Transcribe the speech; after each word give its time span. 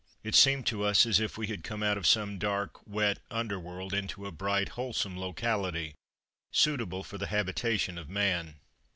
It 0.23 0.33
seemed 0.33 0.65
to 0.65 0.83
us 0.83 1.05
as 1.05 1.19
if 1.19 1.37
we 1.37 1.45
had 1.45 1.63
come 1.63 1.83
out 1.83 1.95
of 1.95 2.07
some 2.07 2.39
dark, 2.39 2.79
wet 2.87 3.19
under 3.29 3.59
world 3.59 3.93
into 3.93 4.25
a 4.25 4.31
bright, 4.31 4.69
wholesome 4.69 5.15
locality, 5.15 5.93
suitable 6.51 7.03
for 7.03 7.19
the 7.19 7.27
habitation 7.27 7.99
of 7.99 8.09
man. 8.09 8.55